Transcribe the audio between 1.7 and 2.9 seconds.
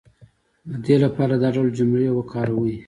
جملې وکاروئ